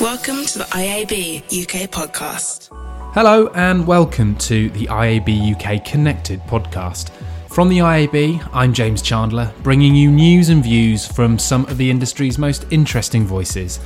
[0.00, 2.70] Welcome to the IAB UK podcast.
[3.12, 7.10] Hello, and welcome to the IAB UK Connected podcast.
[7.50, 11.90] From the IAB, I'm James Chandler, bringing you news and views from some of the
[11.90, 13.78] industry's most interesting voices.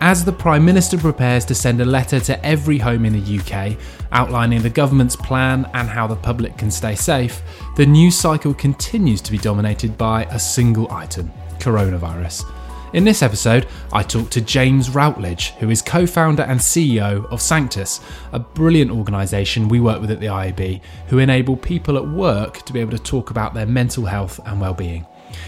[0.00, 3.78] As the Prime Minister prepares to send a letter to every home in the UK
[4.10, 7.42] outlining the government's plan and how the public can stay safe,
[7.76, 11.30] the news cycle continues to be dominated by a single item
[11.60, 12.44] coronavirus.
[12.92, 17.40] In this episode, I talked to James Routledge, who is co founder and CEO of
[17.40, 18.00] Sanctus,
[18.32, 22.72] a brilliant organisation we work with at the IAB who enable people at work to
[22.72, 25.06] be able to talk about their mental health and well-being.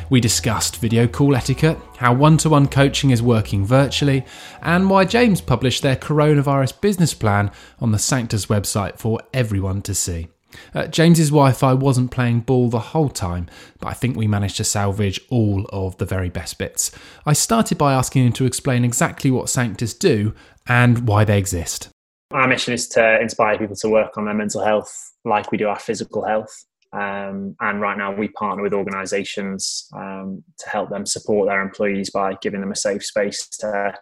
[0.08, 4.24] We discussed video call etiquette, how one to one coaching is working virtually,
[4.62, 7.50] and why James published their coronavirus business plan
[7.80, 10.28] on the Sanctus website for everyone to see.
[10.74, 13.48] Uh, James's Wi Fi wasn't playing ball the whole time,
[13.80, 16.90] but I think we managed to salvage all of the very best bits.
[17.26, 20.34] I started by asking him to explain exactly what Sanctus do
[20.66, 21.88] and why they exist.
[22.32, 25.68] Our mission is to inspire people to work on their mental health like we do
[25.68, 26.64] our physical health.
[26.92, 32.10] Um, and right now, we partner with organisations um, to help them support their employees
[32.10, 33.94] by giving them a safe space to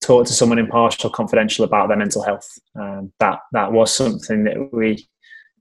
[0.00, 2.48] talk to someone impartial, confidential about their mental health.
[2.74, 5.06] Um, that that was something that we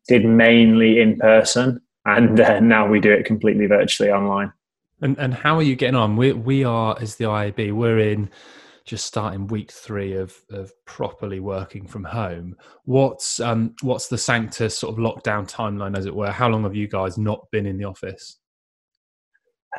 [0.07, 4.51] did mainly in person, and uh, now we do it completely virtually online.
[5.01, 6.15] And and how are you getting on?
[6.15, 7.73] We we are as the IAB.
[7.73, 8.29] We're in
[8.85, 12.55] just starting week three of of properly working from home.
[12.85, 16.31] What's um what's the Sanctus sort of lockdown timeline, as it were?
[16.31, 18.37] How long have you guys not been in the office?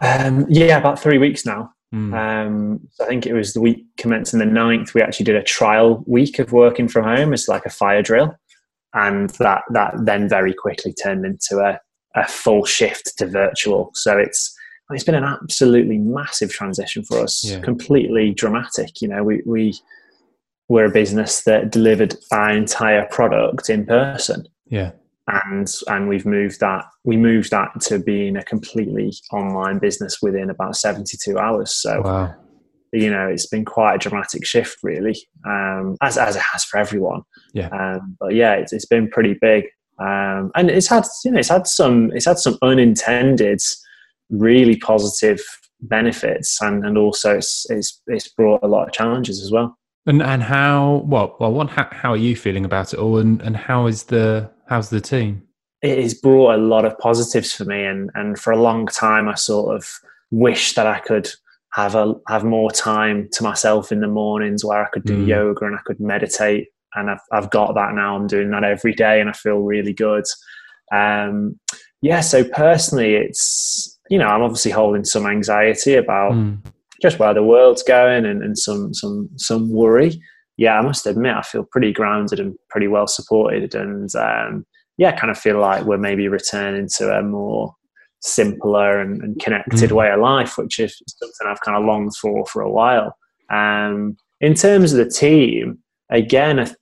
[0.02, 1.72] Um, yeah, about three weeks now.
[1.94, 2.12] Mm.
[2.14, 6.04] Um, I think it was the week commencing the 9th, we actually did a trial
[6.06, 7.32] week of working from home.
[7.32, 8.36] It's like a fire drill
[8.94, 11.78] and that that then very quickly turned into a,
[12.14, 13.90] a full shift to virtual.
[13.94, 14.54] So it's
[14.90, 17.60] it's been an absolutely massive transition for us, yeah.
[17.60, 19.00] completely dramatic.
[19.00, 19.74] You know, we we
[20.68, 24.46] we're a business that delivered our entire product in person.
[24.66, 24.92] Yeah.
[25.28, 30.50] And and we've moved that we moved that to being a completely online business within
[30.50, 31.72] about 72 hours.
[31.72, 32.34] So wow
[32.92, 35.16] you know it's been quite a dramatic shift really
[35.46, 37.22] um, as, as it has for everyone.
[37.52, 37.68] Yeah.
[37.68, 39.64] Um, but yeah it's, it's been pretty big.
[39.98, 43.60] Um, and it's had you know it's had some it's had some unintended
[44.30, 45.40] really positive
[45.80, 49.76] benefits and and also it's it's, it's brought a lot of challenges as well.
[50.06, 53.40] And and how well well what how, how are you feeling about it all and
[53.42, 55.42] and how is the how's the team?
[55.82, 59.28] It has brought a lot of positives for me and and for a long time
[59.28, 59.86] i sort of
[60.30, 61.28] wish that i could
[61.76, 65.26] have a have more time to myself in the mornings where I could do mm.
[65.26, 66.68] yoga and I could meditate.
[66.94, 68.16] And I've I've got that now.
[68.16, 70.24] I'm doing that every day, and I feel really good.
[70.90, 71.60] Um,
[72.00, 72.20] yeah.
[72.20, 76.58] So personally, it's you know I'm obviously holding some anxiety about mm.
[77.02, 80.18] just where the world's going and, and some some some worry.
[80.56, 84.64] Yeah, I must admit I feel pretty grounded and pretty well supported, and um,
[84.96, 87.74] yeah, kind of feel like we're maybe returning to a more
[88.20, 89.92] simpler and, and connected mm.
[89.92, 93.16] way of life, which is something I've kind of longed for for a while.
[93.50, 95.78] Um, in terms of the team,
[96.10, 96.74] again,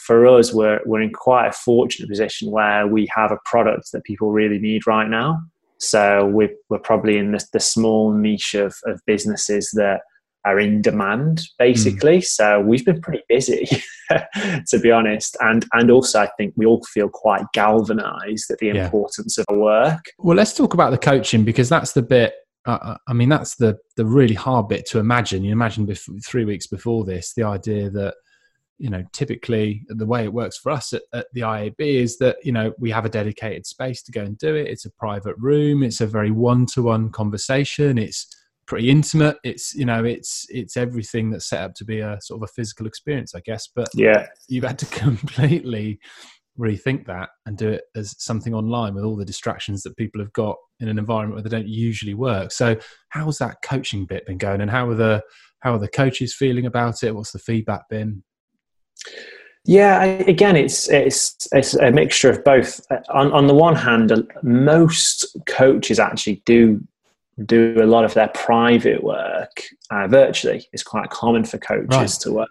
[0.00, 4.04] for us, we're, we're in quite a fortunate position where we have a product that
[4.04, 5.40] people really need right now.
[5.78, 10.02] So we're, we're probably in the, the small niche of, of businesses that
[10.44, 12.18] are in demand basically.
[12.18, 12.24] Mm.
[12.24, 13.68] so we've been pretty busy
[14.10, 15.36] to be honest.
[15.40, 18.84] And and also i think we all feel quite galvanized at the yeah.
[18.84, 20.04] importance of work.
[20.18, 22.34] Well let's talk about the coaching because that's the bit
[22.66, 25.44] uh, uh, i mean that's the the really hard bit to imagine.
[25.44, 28.14] You imagine before, three weeks before this the idea that
[28.78, 32.36] you know typically the way it works for us at, at, the iab is that
[32.42, 34.66] you know we have a dedicated space to go and do it.
[34.66, 35.82] It's a private room.
[35.82, 37.96] It's a very one-to-one conversation.
[37.96, 38.26] It's
[38.66, 39.36] pretty intimate.
[39.44, 42.52] It's you know it's it's everything that's set up to be a sort of a
[42.52, 43.68] physical experience, I guess.
[43.74, 45.98] But yeah, you've had to completely
[46.58, 50.32] rethink that and do it as something online with all the distractions that people have
[50.34, 52.52] got in an environment where they don't usually work.
[52.52, 52.76] So
[53.08, 55.22] how's that coaching bit been going, and how are the
[55.60, 57.14] how are the coaches feeling about it?
[57.14, 58.22] What's the feedback been?
[59.64, 62.80] Yeah, I, again, it's it's it's a mixture of both.
[62.90, 66.82] Uh, on on the one hand, most coaches actually do
[67.46, 70.68] do a lot of their private work uh, virtually.
[70.72, 72.20] It's quite common for coaches right.
[72.20, 72.50] to work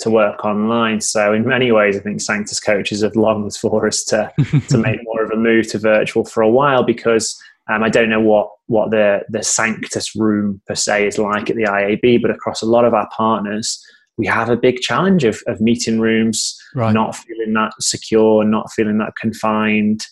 [0.00, 1.00] to work online.
[1.00, 4.32] So in many ways, I think Sanctus coaches have longed for us to
[4.68, 7.40] to make more of a move to virtual for a while because
[7.72, 11.56] um, I don't know what what the the Sanctus room per se is like at
[11.56, 13.82] the IAB, but across a lot of our partners,
[14.16, 16.92] we have a big challenge of, of meeting rooms right.
[16.92, 20.04] not feeling that secure, not feeling that confined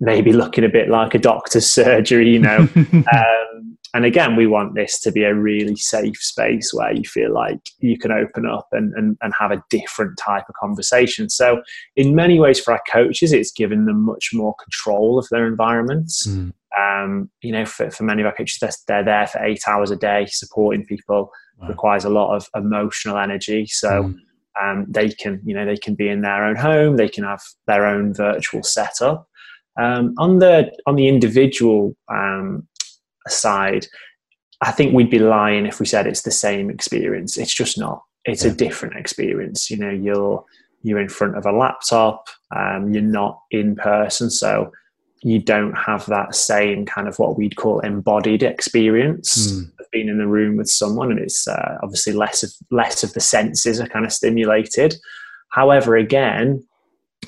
[0.00, 2.68] maybe looking a bit like a doctor's surgery, you know.
[2.76, 7.32] um, and again, we want this to be a really safe space where you feel
[7.32, 11.28] like you can open up and, and, and have a different type of conversation.
[11.28, 11.62] So,
[11.96, 16.26] in many ways, for our coaches, it's given them much more control of their environments.
[16.26, 16.52] Mm.
[16.78, 19.90] Um, you know, for, for many of our coaches, they're, they're there for eight hours
[19.90, 21.68] a day supporting people, wow.
[21.68, 23.66] requires a lot of emotional energy.
[23.66, 24.16] So, mm.
[24.62, 27.42] um, they can, you know, they can be in their own home, they can have
[27.66, 29.26] their own virtual setup.
[29.78, 32.66] Um, on the on the individual um,
[33.28, 33.86] side,
[34.62, 37.38] I think we'd be lying if we said it's the same experience.
[37.38, 38.02] It's just not.
[38.24, 38.50] It's yeah.
[38.50, 39.70] a different experience.
[39.70, 40.44] You know, you're
[40.82, 42.28] you're in front of a laptop.
[42.54, 44.72] Um, you're not in person, so
[45.22, 49.78] you don't have that same kind of what we'd call embodied experience mm.
[49.78, 53.12] of being in the room with someone, and it's uh, obviously less of less of
[53.14, 54.94] the senses are kind of stimulated.
[55.50, 56.64] However, again,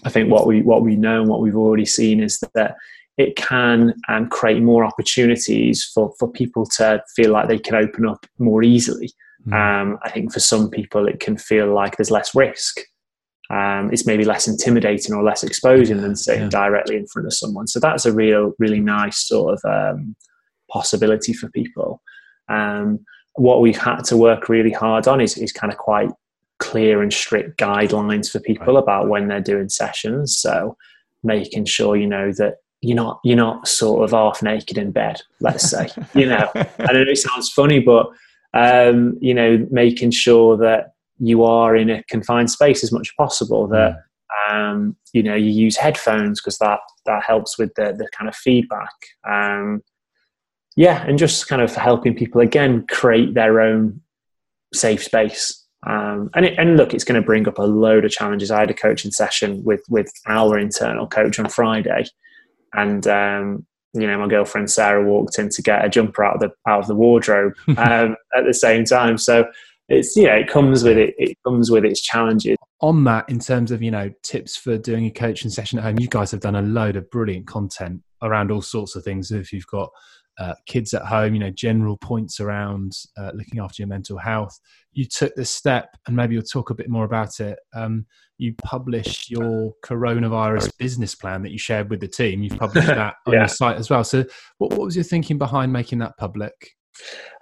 [0.05, 2.77] I think what we what we know and what we've already seen is that
[3.19, 8.07] it can um, create more opportunities for, for people to feel like they can open
[8.07, 9.11] up more easily.
[9.47, 9.53] Mm.
[9.53, 12.81] Um, I think for some people, it can feel like there's less risk.
[13.51, 16.49] Um, it's maybe less intimidating or less exposing than sitting yeah.
[16.49, 17.67] directly in front of someone.
[17.67, 20.17] So that's a real, really nice sort of um,
[20.71, 22.01] possibility for people.
[22.49, 23.01] Um,
[23.35, 26.11] what we've had to work really hard on is, is kind of quite
[26.63, 28.83] clear and strict guidelines for people right.
[28.83, 30.39] about when they're doing sessions.
[30.39, 30.77] So
[31.23, 35.21] making sure you know that you're not you're not sort of half naked in bed
[35.41, 38.07] let's say you know i don't know it sounds funny but
[38.55, 43.15] um, you know making sure that you are in a confined space as much as
[43.17, 43.97] possible that
[44.51, 48.37] um, you know you use headphones because that that helps with the the kind of
[48.37, 48.93] feedback
[49.27, 49.83] um,
[50.77, 53.99] yeah and just kind of helping people again create their own
[54.75, 58.13] safe space um, and, it, and look, it's going to bring up a load of
[58.13, 58.51] challenges.
[58.51, 62.05] I had a coaching session with with our internal coach on Friday,
[62.73, 66.41] and um, you know my girlfriend Sarah walked in to get a jumper out of
[66.41, 69.19] the out of the wardrobe um, at the same time.
[69.19, 69.45] So
[69.89, 71.15] it's you know it comes with it.
[71.19, 72.57] It comes with its challenges.
[72.81, 75.99] On that, in terms of you know tips for doing a coaching session at home,
[75.99, 79.33] you guys have done a load of brilliant content around all sorts of things.
[79.33, 79.91] If you've got
[80.39, 84.59] uh, kids at home, you know, general points around uh, looking after your mental health.
[84.93, 87.59] You took this step, and maybe you'll talk a bit more about it.
[87.75, 88.07] Um,
[88.39, 92.43] you published your coronavirus business plan that you shared with the team.
[92.43, 93.41] You've published that on yeah.
[93.41, 94.05] your site as well.
[94.05, 94.25] So,
[94.59, 96.53] what, what, was your thinking behind making that public?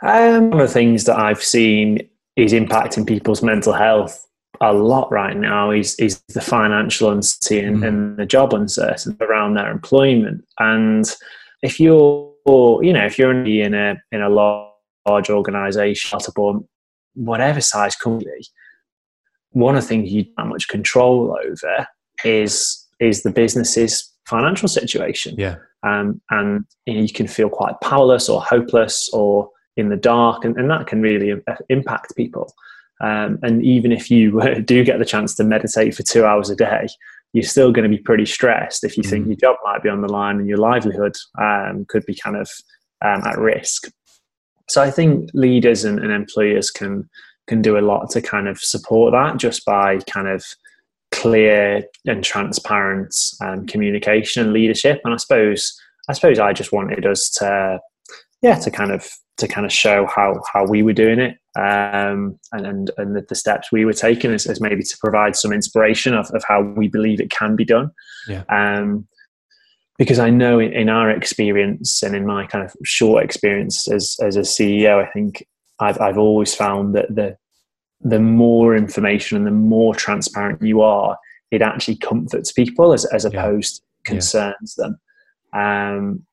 [0.03, 4.27] Um, one of the things that I've seen is impacting people's mental health
[4.61, 7.89] a lot right now is is the financial uncertainty and, mm.
[7.89, 10.45] and the job uncertainty around their employment.
[10.59, 11.07] And
[11.63, 16.61] if you're you know if you're in a in a large organization or
[17.15, 18.43] whatever size company
[19.53, 21.87] one of the things you don't have much control over
[22.25, 25.35] is is the business's financial situation.
[25.39, 25.57] Yeah.
[25.83, 30.45] Um, and you, know, you, can feel quite powerless or hopeless or in the dark
[30.45, 31.33] and, and that can really
[31.71, 32.53] impact people.
[33.01, 36.57] Um, and even if you do get the chance to meditate for two hours a
[36.57, 36.89] day
[37.33, 39.29] you're still going to be pretty stressed if you think mm.
[39.29, 42.49] your job might be on the line and your livelihood um, could be kind of
[43.05, 43.89] um, at risk.
[44.69, 47.09] So I think leaders and, and, employers can
[47.49, 50.45] can do a lot to kind of support that just by kind of
[51.11, 55.01] clear and transparent um, communication and leadership.
[55.05, 55.77] And I suppose
[56.09, 57.81] I suppose I just wanted us to
[58.43, 62.39] yeah to kind of to kind of show how how we were doing it um,
[62.53, 65.53] and and, and the, the, steps we were taking is, is, maybe to provide some
[65.53, 67.91] inspiration of, of how we believe it can be done.
[68.29, 68.45] Yeah.
[68.49, 69.09] Um,
[69.99, 74.17] because I know in, in, our experience and in my kind of short experience as
[74.23, 75.45] as a CEO, I think
[75.81, 77.37] I've I've always found that the
[78.01, 81.19] the more information and the more transparent you are,
[81.51, 84.11] it actually comforts people as as opposed yeah.
[84.13, 84.85] concerns yeah.
[84.85, 85.01] them.
[85.53, 86.27] Um,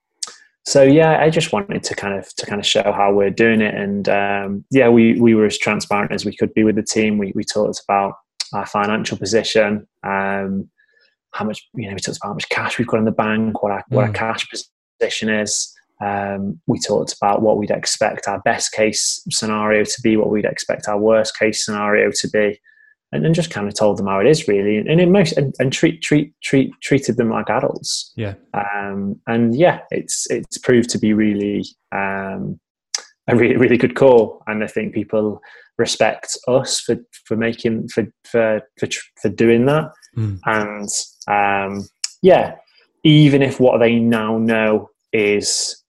[0.68, 3.62] so yeah, I just wanted to kind of to kind of show how we're doing
[3.62, 6.84] it, and um, yeah, we we were as transparent as we could be with the
[6.84, 7.18] team.
[7.18, 8.16] We we talked about
[8.52, 10.70] our financial position, um,
[11.32, 13.64] how much you know, we talked about how much cash we've got in the bank,
[13.64, 14.16] what our what our mm.
[14.16, 14.46] cash
[15.00, 15.74] position is.
[16.02, 20.44] Um, we talked about what we'd expect our best case scenario to be, what we'd
[20.44, 22.60] expect our worst case scenario to be,
[23.12, 25.54] and then just kind of told them how it is really, and in most and,
[25.60, 28.14] and treat treat treat treated them like adults.
[28.16, 28.36] Yeah.
[28.54, 32.60] Um, and yeah, it's it's proved to be really um,
[33.28, 35.42] a really really good call, and I think people
[35.78, 38.88] respect us for for making for for for,
[39.22, 40.40] for doing that, mm.
[40.46, 40.90] and
[41.28, 41.88] um,
[42.22, 42.56] yeah,
[43.04, 45.82] even if what they now know is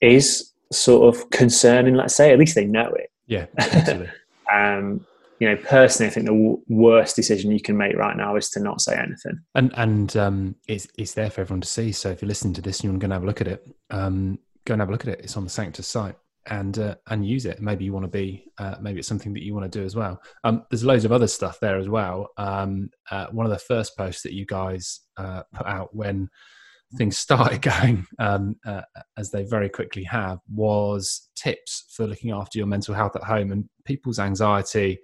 [0.00, 3.10] is sort of concerning, let's say, at least they know it.
[3.26, 3.46] Yeah.
[4.52, 5.06] um,
[5.42, 8.48] you know, personally, I think the w- worst decision you can make right now is
[8.50, 9.40] to not say anything.
[9.56, 11.90] And and um, it's it's there for everyone to see.
[11.90, 13.66] So if you're listening to this and you're going to have a look at it,
[13.90, 15.20] um, go and have a look at it.
[15.24, 16.14] It's on the Sanctus site.
[16.46, 17.60] and uh, and use it.
[17.60, 19.96] Maybe you want to be, uh, maybe it's something that you want to do as
[19.96, 20.22] well.
[20.44, 22.28] Um, there's loads of other stuff there as well.
[22.36, 26.28] Um, uh, one of the first posts that you guys uh, put out when
[26.96, 28.82] things started going, um, uh,
[29.16, 33.50] as they very quickly have, was tips for looking after your mental health at home
[33.50, 34.98] and people's anxiety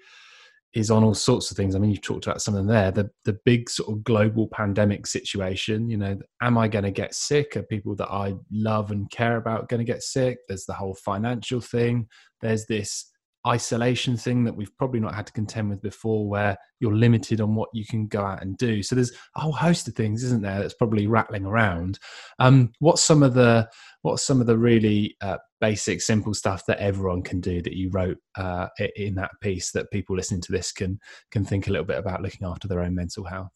[0.78, 1.74] is on all sorts of things.
[1.74, 2.92] I mean, you've talked about some of them there.
[2.92, 5.90] The the big sort of global pandemic situation.
[5.90, 7.56] You know, am I going to get sick?
[7.56, 10.38] Are people that I love and care about going to get sick?
[10.46, 12.06] There's the whole financial thing.
[12.40, 13.10] There's this
[13.48, 17.54] isolation thing that we've probably not had to contend with before, where you're limited on
[17.54, 18.82] what you can go out and do.
[18.82, 20.60] So there's a whole host of things, isn't there?
[20.60, 21.98] That's probably rattling around.
[22.38, 23.68] Um, what's some of the
[24.02, 27.90] what's some of the really uh, basic, simple stuff that everyone can do that you
[27.90, 30.98] wrote uh, in that piece that people listening to this can
[31.30, 33.52] can think a little bit about looking after their own mental health?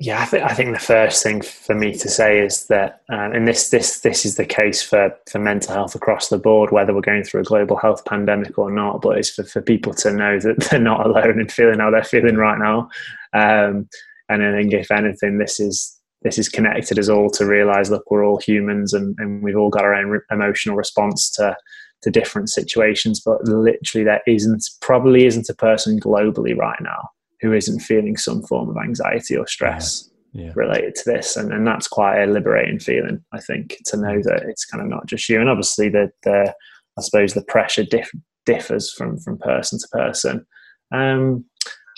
[0.00, 3.32] Yeah, I think I think the first thing for me to say is that, um,
[3.32, 6.92] and this this this is the case for for mental health across the board, whether
[6.92, 9.02] we're going through a global health pandemic or not.
[9.02, 12.02] But it's for, for people to know that they're not alone in feeling how they're
[12.02, 12.88] feeling right now.
[13.32, 13.88] Um,
[14.28, 18.10] and I think if anything, this is this is connected us all to realize look
[18.10, 21.56] we're all humans and, and we've all got our own re- emotional response to
[22.02, 27.10] to different situations but literally there isn't probably isn't a person globally right now
[27.44, 30.46] who isn't feeling some form of anxiety or stress yeah.
[30.46, 30.52] Yeah.
[30.56, 34.42] related to this and, and that's quite a liberating feeling i think to know that
[34.48, 36.54] it's kind of not just you and obviously the, the
[36.98, 38.10] i suppose the pressure diff-
[38.46, 40.46] differs from from person to person
[40.92, 41.44] um,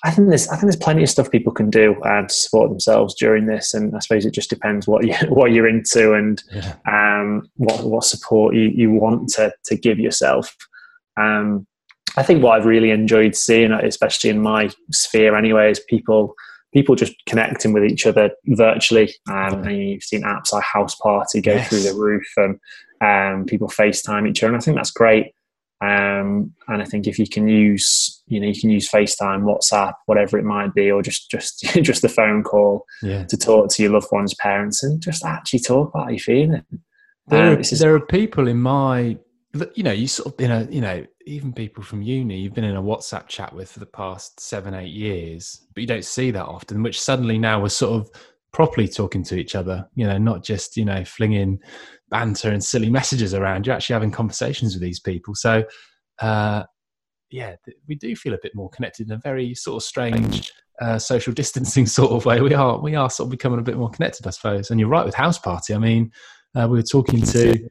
[0.05, 2.71] I think there's I think there's plenty of stuff people can do uh, to support
[2.71, 6.43] themselves during this, and I suppose it just depends what you what you're into and
[6.53, 6.75] yeah.
[6.87, 10.55] um, what what support you, you want to to give yourself.
[11.19, 11.67] Um,
[12.17, 16.35] I think what I've really enjoyed seeing, especially in my sphere anyway, is people
[16.73, 19.15] people just connecting with each other virtually.
[19.31, 21.69] Um, and you've seen apps like Houseparty go yes.
[21.69, 22.59] through the roof, and
[23.01, 25.33] um, people FaceTime each other, and I think that's great.
[25.83, 29.93] Um, and I think if you can use, you know, you can use FaceTime, WhatsApp,
[30.07, 33.25] whatever it might be, or just just just the phone call yeah.
[33.25, 36.63] to talk to your loved one's parents and just actually talk about how you're feeling.
[37.29, 39.19] There, um, are, there are people in my,
[39.75, 42.65] you know, you sort of been a, you know, even people from uni you've been
[42.65, 46.31] in a WhatsApp chat with for the past seven, eight years, but you don't see
[46.31, 46.83] that often.
[46.83, 48.11] Which suddenly now we're sort of
[48.53, 49.89] properly talking to each other.
[49.97, 51.59] You know, not just you know flinging
[52.11, 53.67] banter and silly messages around.
[53.67, 55.35] You're actually having conversations with these people.
[55.35, 55.65] So,
[56.21, 56.63] uh,
[57.31, 57.57] yeah,
[57.89, 61.33] we do feel a bit more connected in a very sort of strange uh, social
[61.33, 62.41] distancing sort of way.
[62.41, 64.71] We are we are sort of becoming a bit more connected, I suppose.
[64.71, 65.75] And you're right with Houseparty.
[65.75, 66.13] I mean,
[66.55, 67.69] uh, we were talking to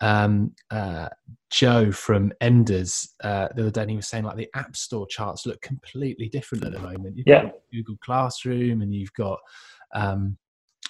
[0.00, 1.08] um, uh,
[1.50, 5.06] Joe from Enders uh, the other day, and he was saying like the App Store
[5.06, 7.16] charts look completely different at the moment.
[7.16, 7.50] You've yeah.
[7.72, 9.38] Google Classroom, and you've got
[9.94, 10.36] um,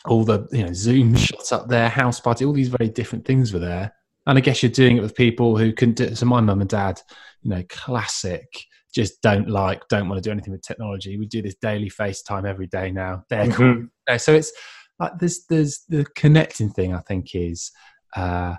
[0.07, 3.59] all the you know Zoom shots up there, Houseparty, all these very different things were
[3.61, 3.93] there.
[4.27, 6.15] And I guess you're doing it with people who can do.
[6.15, 7.01] So my mum and dad,
[7.43, 8.47] you know, classic,
[8.95, 11.17] just don't like, don't want to do anything with technology.
[11.17, 13.25] We do this daily FaceTime every day now.
[13.31, 13.87] They're mm-hmm.
[14.09, 14.19] cool.
[14.19, 14.53] So it's
[14.99, 16.95] like there's there's the connecting thing.
[16.95, 17.71] I think is,
[18.17, 18.57] uh,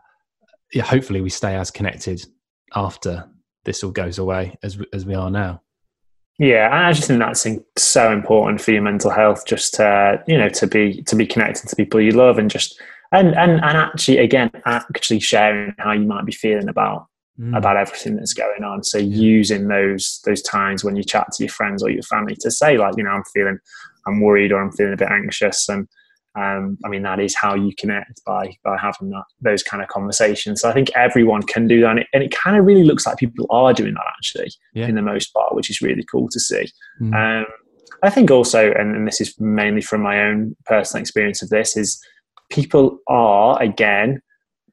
[0.73, 0.83] yeah.
[0.83, 2.25] Hopefully we stay as connected
[2.75, 3.27] after
[3.65, 5.61] this all goes away as as we are now.
[6.39, 7.45] Yeah, I just think that's
[7.77, 11.67] so important for your mental health, just to you know to be to be connected
[11.67, 16.07] to people you love and just and and and actually again actually sharing how you
[16.07, 17.07] might be feeling about
[17.39, 17.57] mm.
[17.57, 18.83] about everything that's going on.
[18.83, 22.51] So using those those times when you chat to your friends or your family to
[22.51, 23.59] say like you know I'm feeling
[24.07, 25.87] I'm worried or I'm feeling a bit anxious and
[26.39, 29.89] um, I mean, that is how you connect by by having that those kind of
[29.89, 30.61] conversations.
[30.61, 33.05] So I think everyone can do that, and it, and it kind of really looks
[33.05, 34.87] like people are doing that actually, yeah.
[34.87, 36.71] in the most part, which is really cool to see.
[37.01, 37.41] Mm.
[37.41, 37.45] Um,
[38.03, 41.75] I think also, and, and this is mainly from my own personal experience of this,
[41.75, 42.01] is
[42.49, 44.21] people are again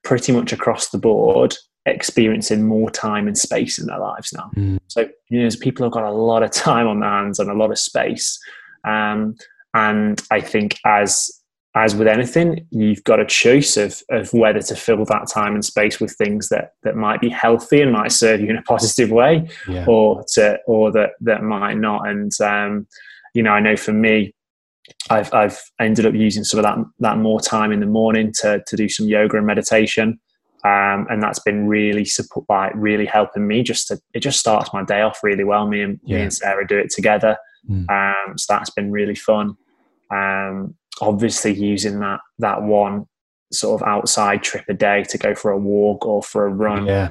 [0.04, 1.56] pretty much across the board
[1.86, 4.50] experiencing more time and space in their lives now.
[4.56, 4.78] Mm.
[4.86, 7.54] So you know, people have got a lot of time on their hands and a
[7.54, 8.38] lot of space.
[8.84, 9.34] Um,
[9.74, 11.30] and I think as
[11.76, 15.62] as with anything, you've got a choice of, of whether to fill that time and
[15.62, 19.10] space with things that, that might be healthy and might serve you in a positive
[19.10, 19.84] way, yeah.
[19.86, 22.08] or to or that that might not.
[22.08, 22.86] And um,
[23.34, 24.34] you know, I know for me,
[25.10, 28.62] I've I've ended up using some of that that more time in the morning to
[28.66, 30.18] to do some yoga and meditation.
[30.64, 34.72] Um, and that's been really support like really helping me just to it just starts
[34.72, 36.16] my day off really well me and yeah.
[36.16, 37.36] me and sarah do it together
[37.70, 37.88] mm.
[37.88, 39.56] um, so that's been really fun
[40.10, 43.06] um, obviously using that that one
[43.52, 46.86] sort of outside trip a day to go for a walk or for a run.
[46.86, 47.10] Yeah.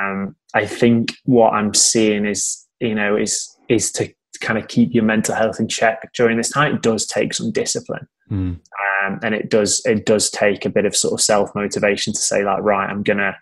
[0.00, 4.92] Um, I think what I'm seeing is you know is is to kind of keep
[4.92, 6.76] your mental health in check during this time.
[6.76, 8.58] It does take some discipline, mm.
[9.04, 12.20] um, and it does it does take a bit of sort of self motivation to
[12.20, 13.36] say like right, I'm gonna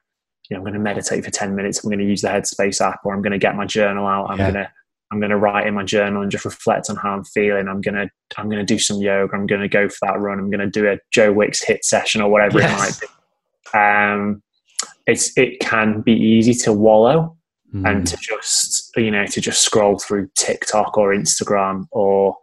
[0.53, 1.83] you know, I'm going to meditate for 10 minutes.
[1.83, 4.29] I'm going to use the Headspace app, or I'm going to get my journal out.
[4.29, 4.51] I'm Yeah.
[4.51, 4.73] going to
[5.13, 7.69] I'm going to write in my journal and just reflect on how I'm feeling.
[7.69, 9.35] I'm going to I'm going to do some yoga.
[9.37, 10.39] I'm going to go for that run.
[10.39, 12.71] I'm going to do a Joe Wicks HIIT session or whatever Yes.
[12.73, 13.79] it might be.
[13.79, 14.43] Um,
[15.07, 17.37] it's it can be easy to wallow
[17.75, 17.89] Mm.
[17.91, 22.37] and to just you know to just scroll through TikTok or Instagram or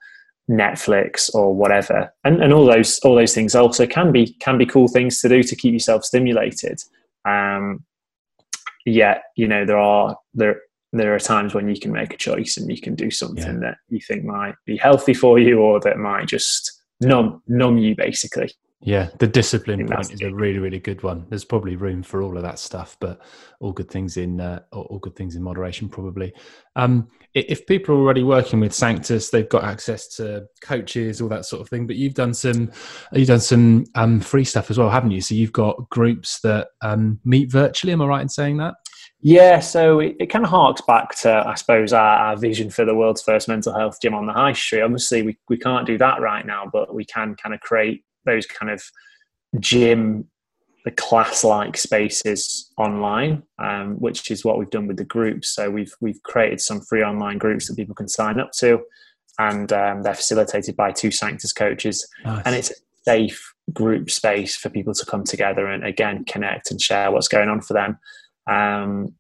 [0.50, 4.66] Netflix or whatever, and and all those all those things also can be can be
[4.66, 6.82] cool things to do to keep yourself stimulated.
[7.26, 7.86] Um,
[8.88, 10.62] yet you know there are there
[10.92, 13.78] there are times when you can make a choice and you can do something that
[13.90, 18.52] you think might be healthy for you or that might just numb numb you basically.
[18.82, 21.26] Yeah, the discipline point is a really, really good one.
[21.28, 23.20] There's probably room for all of that stuff, but
[23.60, 26.32] all good things in uh, all all good things in moderation, probably.
[26.78, 31.44] Um, if people are already working with Sanctus, they've got access to coaches, all that
[31.44, 31.88] sort of thing.
[31.88, 32.72] But you've done some,
[33.12, 35.20] you've done some um, free stuff as well, haven't you?
[35.20, 37.92] So you've got groups that um, meet virtually.
[37.92, 38.76] Am I right in saying that?
[39.22, 42.86] Yeah, so it, it kind of harks back to, I suppose, our, our vision for
[42.86, 44.82] the world's first mental health gym on the high street.
[44.82, 48.46] Obviously, we, we can't do that right now, but we can kind of create those
[48.46, 48.82] kind of
[49.60, 50.26] gym,
[50.86, 55.54] the class like spaces online, um, which is what we've done with the groups.
[55.54, 58.80] So we've, we've created some free online groups that people can sign up to,
[59.38, 62.44] and um, they're facilitated by two Sanctus coaches Nice.
[62.46, 66.82] and it's a safe group space for people to come together and again connect and
[66.82, 67.98] share what's going on for them.
[68.50, 69.14] Um,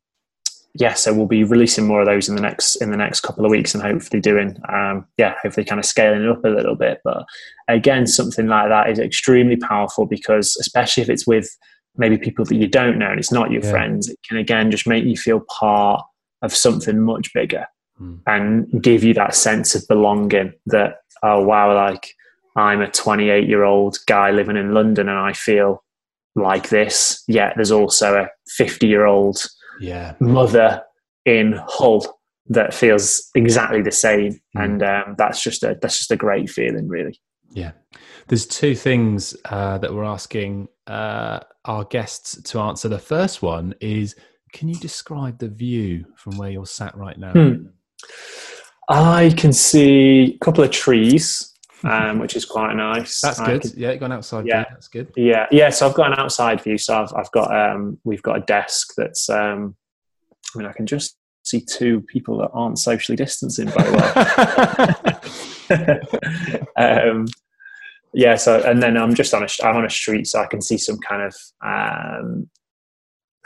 [0.76, 3.44] yeah, so we'll be releasing more of those in the next in the next couple
[3.44, 6.76] of weeks, and hopefully doing um, yeah, hopefully kind of scaling it up a little
[6.76, 7.00] bit.
[7.04, 7.24] But
[7.68, 11.50] again, something like that is extremely powerful because especially if it's with
[11.98, 13.72] maybe people that you don't know and it's not your Yeah.
[13.72, 16.04] friends, it can again just make you feel part
[16.42, 17.66] of something much bigger
[17.98, 18.16] Hmm.
[18.28, 22.14] and give you that sense of belonging that oh wow like
[22.56, 25.84] i'm a 28 year old guy living in london and i feel
[26.41, 29.46] like this yet there's also a 50 year old
[29.79, 30.81] yeah, mother
[31.25, 34.63] in hull that feels exactly the same Mm.
[34.63, 37.19] and um, that's just a that's just a great feeling really
[37.54, 37.71] Yeah.
[38.28, 42.88] There's two things uh, that we're asking uh, our guests to answer.
[42.88, 44.15] The first one is
[44.54, 47.32] can you describe the view from where you're sat right now?
[47.32, 47.67] Hmm.
[48.89, 51.49] i can see a couple of trees
[51.84, 53.62] um, which is quite nice That's good.
[53.62, 54.63] can- yeah, you got an outside Yeah.
[54.63, 54.65] view.
[54.72, 55.12] That's good.
[55.15, 55.70] Yeah, yeah.
[55.70, 56.78] So I've got an outside view.
[56.78, 59.76] So I've I've got um we've got a desk that's um
[60.56, 64.13] I mean I can just see two people that aren't socially distancing very well.
[66.78, 67.26] um,
[68.13, 68.36] yeah.
[68.36, 70.78] So and then I'm just on a I'm on a street, so I can see
[70.78, 72.50] some kind of um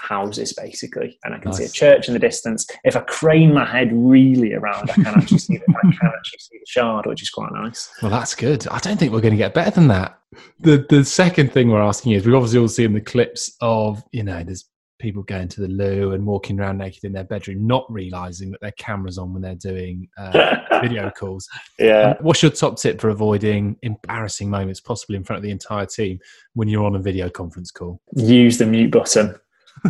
[0.03, 2.67] houses basically, and I can see a church in the distance.
[2.83, 6.39] If I crane my head really around, I can actually see the, I can actually
[6.39, 7.89] see the shard, which is quite nice.
[8.01, 8.67] Well, that's good.
[8.67, 10.19] I don't think we're going to get better than that.
[10.59, 14.23] The the second thing we're asking is we've obviously all seen the clips of you
[14.23, 14.65] know there's
[14.99, 18.61] people going to the loo and walking around naked in their bedroom, not realizing that
[18.61, 21.47] their camera's on when they're doing uh, video calls.
[21.77, 22.13] yeah.
[22.21, 26.19] What's your top tip for avoiding embarrassing moments, possibly in front of the entire team,
[26.53, 28.01] when you're on a video conference call?
[28.15, 29.35] use the mute button.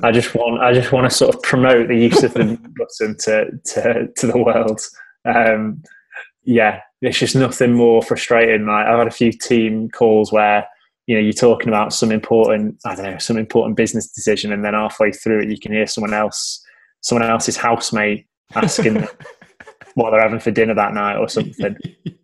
[0.02, 2.76] I just want I just want to sort of promote the use of the mute
[2.78, 4.82] button to to to the world.
[5.26, 5.84] Um,
[6.44, 8.66] yeah, it's just nothing more frustrating.
[8.66, 10.68] Like I've had a few team calls where
[11.08, 14.66] you know you're talking about some important I don't know some important business decision, and
[14.66, 16.64] then halfway through it you can hear someone else
[17.02, 19.06] someone else's housemate asking
[19.96, 21.78] what they're having for dinner that night or something.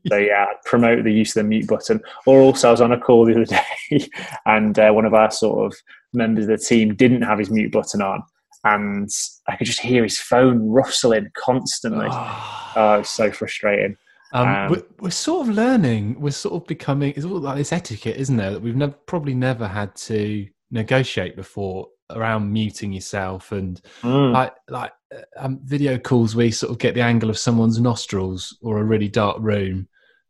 [0.07, 2.01] So yeah, promote the use of the mute button.
[2.25, 4.09] Or also, I was on a call the other day,
[4.45, 5.77] and uh, one of our sort of
[6.13, 8.21] members of the team didn't have his mute button on,
[8.63, 9.09] and
[9.47, 12.07] I could just hear his phone rustling constantly.
[12.75, 13.97] Oh, it's so frustrating.
[14.31, 16.21] Um, Um, we're, we're sort of learning.
[16.21, 17.13] We're sort of becoming.
[17.15, 18.51] It's all like this etiquette, isn't there?
[18.51, 24.33] That we've never, probably never had to negotiate before around muting yourself and Mm.
[24.33, 27.79] like like uh, um, video calls where you sort of get the angle of someone's
[27.79, 29.87] nostrils or a really dark room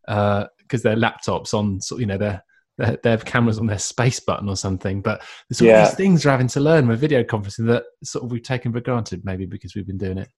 [0.07, 2.41] because their laptops on sort you know their
[2.79, 5.01] their, their cameras on their space button or something.
[5.01, 5.85] But there's all Yeah.
[5.85, 8.79] these things we're having to learn with video conferencing that sort of we've taken for
[8.79, 10.29] granted, maybe because we've been doing it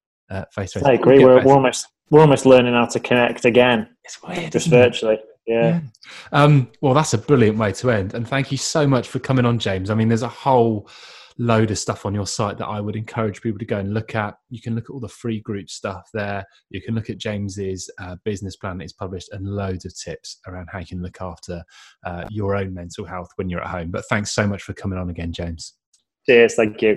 [0.54, 0.88] face to face.
[0.88, 1.23] I agree.
[1.23, 5.17] We're, we're almost we're almost learning how to connect again, It's weird, just virtually.
[5.47, 5.80] Yeah.
[6.34, 8.13] Um, well, that's a brilliant way to end.
[8.13, 9.89] And thank you so much for coming on, James.
[9.89, 10.89] I mean, there's a whole
[11.41, 14.13] load of stuff on your site that I would encourage people to go and look
[14.15, 14.36] at.
[14.51, 16.45] You can look at all the free group stuff there.
[16.69, 20.38] You can look at James's uh, business plan that he's published and loads of tips
[20.47, 21.63] around how you can look after
[22.06, 23.89] uh, your own mental health when you're at home.
[23.89, 25.73] But thanks so much for coming on again, James.
[26.27, 26.54] Cheers.
[26.54, 26.95] Thank you.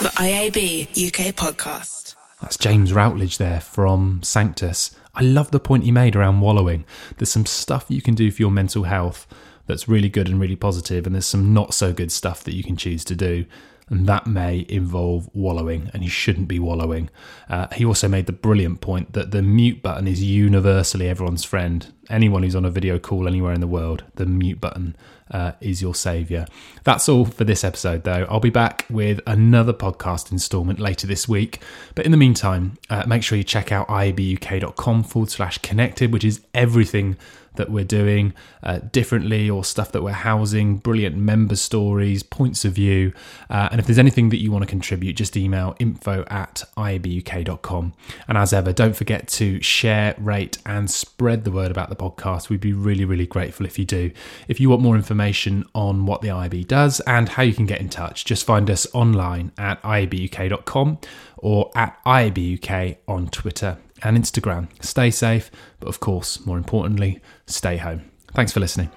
[0.00, 2.16] The IAB UK podcast.
[2.40, 4.96] That's James Routledge there from Sanctus.
[5.14, 6.84] I love the point he made around wallowing.
[7.16, 9.28] There's some stuff you can do for your mental health
[9.68, 12.64] that's really good and really positive, and there's some not so good stuff that you
[12.64, 13.44] can choose to do.
[13.90, 17.08] and that may involve wallowing, and you shouldn't be wallowing.
[17.48, 21.92] Uh, he also made the brilliant point that the mute button is universally everyone's friend.
[22.10, 24.96] Anyone who's on a video call anywhere in the world, the mute button
[25.30, 26.46] uh, is your savior.
[26.84, 28.26] That's all for this episode, though.
[28.28, 31.62] I'll be back with another podcast installment later this week.
[31.94, 36.24] But in the meantime, uh, make sure you check out iabuk.com forward slash connected, which
[36.24, 37.16] is everything
[37.58, 42.72] that we're doing uh, differently or stuff that we're housing, brilliant member stories, points of
[42.72, 43.12] view.
[43.50, 47.92] Uh, and if there's anything that you want to contribute, just email info at iabuk.com.
[48.26, 52.48] And as ever, don't forget to share, rate, and spread the word about the podcast.
[52.48, 54.10] We'd be really, really grateful if you do.
[54.48, 57.80] If you want more information on what the IAB does and how you can get
[57.80, 60.98] in touch, just find us online at iabuk.com
[61.38, 64.68] or at iabuk on Twitter and Instagram.
[64.82, 68.10] Stay safe, but of course, more importantly, stay home.
[68.34, 68.90] Thanks for listening.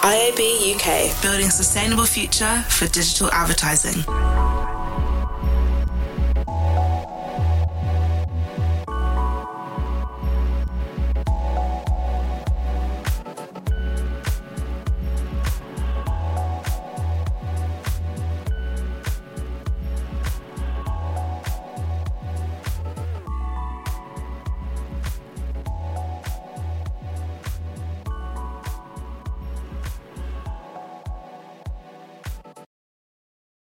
[0.00, 4.02] IAB UK, building sustainable future for digital advertising.